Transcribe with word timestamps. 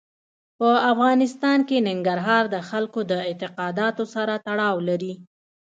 په 0.57 0.69
افغانستان 0.91 1.59
کې 1.69 1.85
ننګرهار 1.87 2.43
د 2.53 2.55
خلکو 2.69 2.99
د 3.11 3.13
اعتقاداتو 3.27 4.03
سره 4.15 4.33
تړاو 4.47 4.75
لري. 4.89 5.13